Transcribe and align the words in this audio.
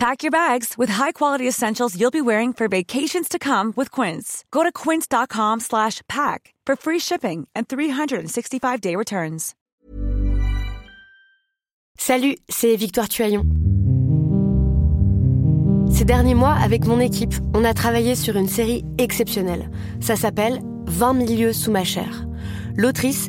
Pack 0.00 0.22
your 0.22 0.30
bags 0.30 0.78
with 0.78 0.88
high-quality 0.88 1.46
essentials 1.46 1.94
you'll 1.94 2.10
be 2.10 2.22
wearing 2.22 2.54
for 2.54 2.68
vacations 2.68 3.28
to 3.28 3.38
come 3.38 3.74
with 3.76 3.90
Quince. 3.90 4.46
Go 4.50 4.62
to 4.62 4.72
quince.com 4.72 5.60
slash 5.60 6.00
pack 6.08 6.54
for 6.64 6.74
free 6.74 6.98
shipping 6.98 7.46
and 7.54 7.68
365-day 7.68 8.96
returns. 8.96 9.54
Salut, 11.98 12.34
c'est 12.48 12.76
Victoire 12.76 13.10
Tuaillon. 13.10 13.44
Ces 15.90 16.06
derniers 16.06 16.34
mois, 16.34 16.54
avec 16.54 16.86
mon 16.86 16.98
équipe, 16.98 17.34
on 17.52 17.62
a 17.66 17.74
travaillé 17.74 18.14
sur 18.14 18.36
une 18.36 18.48
série 18.48 18.86
exceptionnelle. 18.96 19.70
Ça 20.00 20.16
s'appelle 20.16 20.62
20 20.86 21.12
milieux 21.12 21.52
sous 21.52 21.70
ma 21.70 21.84
chair. 21.84 22.24
L'autrice, 22.74 23.28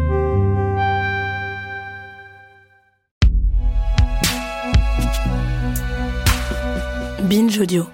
Binge 7.31 7.57
Audio. 7.61 7.85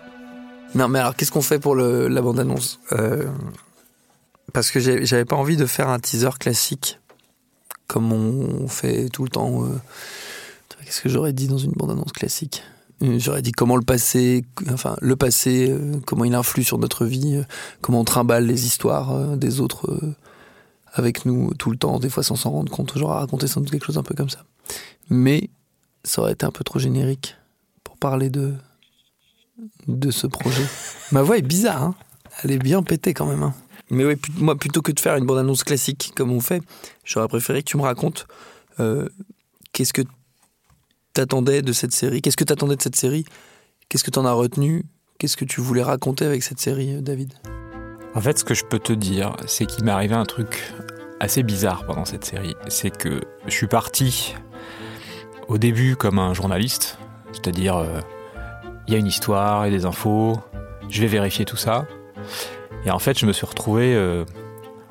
Non, 0.73 0.87
mais 0.87 0.97
alors, 0.97 1.15
qu'est-ce 1.15 1.31
qu'on 1.31 1.43
fait 1.43 1.59
pour 1.59 1.75
le, 1.75 2.07
la 2.07 2.23
bande-annonce? 2.23 2.79
Euh, 2.93 3.27
Parce 4.51 4.71
que 4.71 4.79
j'avais 4.79 5.25
pas 5.25 5.35
envie 5.35 5.57
de 5.57 5.67
faire 5.67 5.89
un 5.89 5.99
teaser 5.99 6.31
classique, 6.39 6.99
comme 7.85 8.11
on 8.11 8.67
fait 8.67 9.09
tout 9.09 9.23
le 9.23 9.29
temps. 9.29 9.63
euh. 9.63 9.79
Qu'est-ce 10.83 11.01
que 11.01 11.09
j'aurais 11.09 11.33
dit 11.33 11.47
dans 11.47 11.59
une 11.59 11.73
bande-annonce 11.73 12.13
classique? 12.13 12.63
Euh, 13.03 13.19
J'aurais 13.19 13.43
dit 13.43 13.51
comment 13.51 13.75
le 13.75 13.83
passé, 13.83 14.43
enfin, 14.71 14.95
le 15.01 15.15
passé, 15.15 15.71
comment 16.07 16.25
il 16.25 16.33
influe 16.33 16.63
sur 16.63 16.79
notre 16.79 17.05
vie, 17.05 17.39
comment 17.81 17.99
on 17.99 18.05
trimballe 18.05 18.47
les 18.47 18.65
histoires 18.65 19.37
des 19.37 19.59
autres 19.59 19.99
avec 20.93 21.27
nous 21.27 21.53
tout 21.53 21.69
le 21.69 21.77
temps, 21.77 21.99
des 21.99 22.09
fois 22.09 22.23
sans 22.23 22.35
s'en 22.35 22.49
rendre 22.49 22.71
compte. 22.71 22.93
J'aurais 22.95 23.19
raconté 23.19 23.45
sans 23.45 23.61
doute 23.61 23.69
quelque 23.69 23.85
chose 23.85 23.99
un 23.99 24.03
peu 24.03 24.15
comme 24.15 24.31
ça. 24.31 24.45
Mais 25.11 25.51
ça 26.03 26.23
aurait 26.23 26.31
été 26.31 26.43
un 26.43 26.51
peu 26.51 26.63
trop 26.63 26.79
générique 26.79 27.35
pour 27.83 27.97
parler 27.97 28.31
de, 28.31 28.55
de 29.87 30.11
ce 30.11 30.27
projet. 30.27 30.63
Ma 31.11 31.21
voix 31.21 31.37
est 31.37 31.41
bizarre, 31.41 31.83
hein 31.83 31.95
elle 32.43 32.51
est 32.51 32.59
bien 32.59 32.83
pétée 32.83 33.13
quand 33.13 33.25
même. 33.25 33.43
hein. 33.43 33.53
Mais 33.89 34.05
oui, 34.05 34.15
moi, 34.37 34.55
plutôt 34.55 34.81
que 34.81 34.91
de 34.91 34.99
faire 34.99 35.15
une 35.15 35.25
bande-annonce 35.25 35.63
classique 35.63 36.11
comme 36.15 36.31
on 36.31 36.39
fait, 36.41 36.61
j'aurais 37.05 37.27
préféré 37.27 37.63
que 37.63 37.69
tu 37.69 37.77
me 37.77 37.83
racontes 37.83 38.27
euh, 38.79 39.07
qu'est-ce 39.71 39.93
que 39.93 40.01
t'attendais 41.13 41.61
de 41.61 41.71
cette 41.71 41.93
série, 41.93 42.21
qu'est-ce 42.21 42.37
que 42.37 42.43
t'attendais 42.43 42.75
de 42.75 42.81
cette 42.81 42.95
série, 42.95 43.25
qu'est-ce 43.89 44.03
que 44.03 44.11
t'en 44.11 44.25
as 44.25 44.33
retenu, 44.33 44.83
qu'est-ce 45.17 45.37
que 45.37 45.45
tu 45.45 45.61
voulais 45.61 45.83
raconter 45.83 46.25
avec 46.25 46.43
cette 46.43 46.59
série, 46.59 46.95
euh, 46.95 47.01
David? 47.01 47.33
En 48.13 48.21
fait, 48.21 48.39
ce 48.39 48.43
que 48.43 48.53
je 48.53 48.65
peux 48.65 48.79
te 48.79 48.93
dire, 48.93 49.35
c'est 49.47 49.65
qu'il 49.65 49.83
m'est 49.85 49.91
arrivé 49.91 50.15
un 50.15 50.25
truc 50.25 50.73
assez 51.19 51.43
bizarre 51.43 51.85
pendant 51.85 52.05
cette 52.05 52.25
série. 52.25 52.55
C'est 52.67 52.95
que 52.95 53.21
je 53.45 53.51
suis 53.51 53.67
parti 53.67 54.35
au 55.47 55.57
début 55.57 55.95
comme 55.95 56.19
un 56.19 56.33
journaliste, 56.33 56.97
c'est-à-dire 57.31 57.77
euh, 57.77 58.01
il 58.87 58.93
y 58.93 58.95
a 58.95 58.99
une 58.99 59.07
histoire 59.07 59.65
et 59.65 59.71
des 59.71 59.85
infos, 59.85 60.37
je 60.89 61.01
vais 61.01 61.07
vérifier 61.07 61.45
tout 61.45 61.57
ça. 61.57 61.85
Et 62.85 62.91
en 62.91 62.99
fait, 62.99 63.19
je 63.19 63.25
me 63.25 63.33
suis 63.33 63.45
retrouvé 63.45 63.93
euh, 63.93 64.23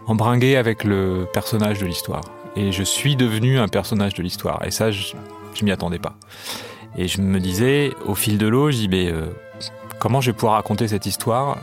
embringué 0.07 0.57
avec 0.57 0.85
le 0.85 1.27
personnage 1.33 1.79
de 1.79 1.87
l'histoire. 1.87 2.21
Et 2.57 2.73
je 2.73 2.83
suis 2.83 3.17
devenu 3.17 3.59
un 3.59 3.69
personnage 3.69 4.15
de 4.15 4.23
l'histoire. 4.23 4.63
Et 4.67 4.71
ça, 4.71 4.91
je, 4.91 5.15
je 5.55 5.65
m'y 5.65 5.71
attendais 5.71 5.99
pas. 5.99 6.15
Et 6.97 7.09
je 7.09 7.21
me 7.21 7.41
disais, 7.41 7.93
au 8.07 8.15
fil 8.15 8.39
de 8.39 8.47
l'eau, 8.47 8.71
je 8.71 8.77
dis, 8.77 8.89
mais, 8.89 9.11
euh, 9.11 9.27
comment 9.99 10.21
je 10.21 10.31
vais 10.31 10.35
pouvoir 10.35 10.55
raconter 10.55 10.89
cette 10.89 11.07
histoire 11.07 11.59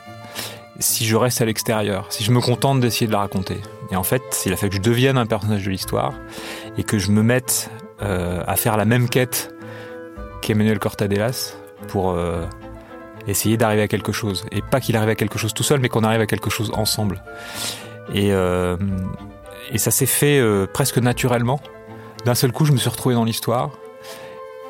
si 0.80 1.06
je 1.06 1.16
reste 1.16 1.40
à 1.40 1.46
l'extérieur, 1.46 2.08
si 2.10 2.24
je 2.24 2.32
me 2.32 2.42
contente 2.42 2.80
d'essayer 2.80 3.06
de 3.06 3.12
la 3.12 3.20
raconter? 3.20 3.58
Et 3.92 3.96
en 3.96 4.04
fait, 4.04 4.42
il 4.48 4.54
a 4.54 4.58
fallu 4.58 4.72
que 4.72 4.78
je 4.78 4.82
devienne 4.82 5.20
un 5.20 5.28
personnage 5.28 5.64
de 5.64 5.70
l'histoire 5.70 6.14
et 6.78 6.84
que 6.84 6.98
je 6.98 7.12
me 7.12 7.22
mette 7.22 7.70
euh, 8.02 8.44
à 8.48 8.56
faire 8.56 8.76
la 8.76 8.86
même 8.86 9.08
quête 9.08 9.54
qu'Emmanuel 10.42 10.80
Cortadelas 10.80 11.56
pour 11.88 12.12
euh, 12.12 12.46
essayer 13.28 13.58
d'arriver 13.58 13.84
à 13.84 13.88
quelque 13.88 14.12
chose. 14.12 14.46
Et 14.52 14.62
pas 14.62 14.80
qu'il 14.80 14.96
arrive 14.96 15.10
à 15.10 15.16
quelque 15.16 15.38
chose 15.38 15.54
tout 15.54 15.64
seul, 15.64 15.80
mais 15.80 15.90
qu'on 15.90 16.04
arrive 16.04 16.22
à 16.22 16.26
quelque 16.26 16.50
chose 16.50 16.72
ensemble. 16.74 17.24
Et, 18.14 18.32
euh, 18.32 18.78
et 19.72 19.78
ça 19.78 19.92
s'est 19.92 20.06
fait 20.06 20.40
euh, 20.40 20.66
presque 20.72 20.98
naturellement. 20.98 21.60
D'un 22.26 22.36
seul 22.36 22.52
coup, 22.52 22.66
je 22.66 22.72
me 22.72 22.78
suis 22.78 22.90
retrouvé 22.90 23.16
dans 23.16 23.26
l'histoire. 23.26 23.72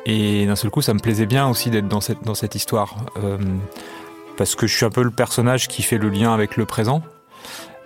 Et 0.06 0.46
d'un 0.46 0.56
seul 0.56 0.70
coup, 0.70 0.82
ça 0.82 0.92
me 0.92 0.98
plaisait 0.98 1.26
bien 1.26 1.48
aussi 1.48 1.70
d'être 1.70 1.88
dans 1.88 2.00
cette, 2.00 2.22
dans 2.22 2.34
cette 2.34 2.54
histoire. 2.54 2.96
Parce 4.36 4.54
que 4.54 4.66
je 4.66 4.76
suis 4.76 4.84
un 4.84 4.90
peu 4.90 5.02
le 5.02 5.10
personnage 5.10 5.68
qui 5.68 5.82
fait 5.82 5.96
le 5.96 6.10
lien 6.10 6.34
avec 6.34 6.56
le 6.56 6.66
présent, 6.66 7.02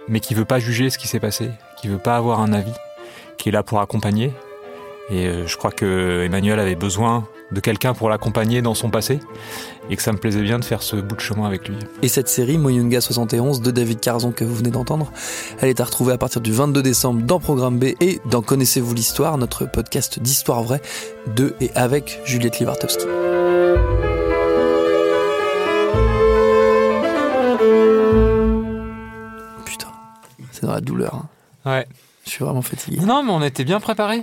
mais 0.09 0.19
qui 0.19 0.35
veut 0.35 0.45
pas 0.45 0.59
juger 0.59 0.91
ce 0.91 0.99
qui 0.99 1.07
s'est 1.07 1.21
passé, 1.21 1.51
qui 1.81 1.87
veut 1.87 1.99
pas 1.99 2.17
avoir 2.17 2.41
un 2.41 2.53
avis, 2.53 2.73
qui 3.37 3.51
est 3.51 3.53
là 3.53 3.63
pour 3.63 3.81
accompagner. 3.81 4.33
Et 5.11 5.27
euh, 5.27 5.47
je 5.47 5.57
crois 5.57 5.71
que 5.71 6.23
Emmanuel 6.25 6.59
avait 6.61 6.75
besoin 6.75 7.27
de 7.51 7.61
quelqu'un 7.61 7.95
pour 7.95 8.11
l'accompagner 8.11 8.61
dans 8.61 8.75
son 8.75 8.91
passé, 8.91 9.21
et 9.89 9.97
que 9.97 10.03
ça 10.03 10.13
me 10.13 10.19
plaisait 10.19 10.43
bien 10.43 10.59
de 10.59 10.65
faire 10.67 10.83
ce 10.83 10.97
bout 10.97 11.15
de 11.17 11.21
chemin 11.21 11.47
avec 11.47 11.67
lui. 11.67 11.77
Et 12.03 12.09
cette 12.09 12.29
série, 12.29 12.59
Moyunga 12.59 13.01
71 13.01 13.63
de 13.63 13.71
David 13.71 14.01
Carzon 14.01 14.33
que 14.33 14.45
vous 14.45 14.55
venez 14.55 14.71
d'entendre, 14.71 15.11
elle 15.61 15.71
est 15.71 15.81
à 15.81 15.85
retrouver 15.85 16.13
à 16.13 16.19
partir 16.19 16.43
du 16.43 16.53
22 16.53 16.83
décembre 16.83 17.23
dans 17.23 17.41
Programme 17.41 17.79
B 17.79 17.85
et 18.01 18.21
dans 18.27 18.43
Connaissez-vous 18.43 18.93
l'histoire, 18.93 19.39
notre 19.39 19.65
podcast 19.65 20.19
d'histoire 20.21 20.63
vraie 20.63 20.83
de 21.35 21.55
et 21.63 21.71
avec 21.75 22.21
Juliette 22.27 22.59
Livartowski. 22.59 23.07
Putain, 29.65 29.89
c'est 30.53 30.67
dans 30.67 30.73
la 30.73 30.81
douleur. 30.81 31.15
hein. 31.15 31.29
Ouais. 31.71 31.87
Je 32.25 32.31
suis 32.31 32.45
vraiment 32.45 32.63
fatigué. 32.63 32.99
Non, 33.01 33.23
mais 33.23 33.31
on 33.33 33.43
était 33.43 33.65
bien 33.65 33.81
préparés. 33.81 34.23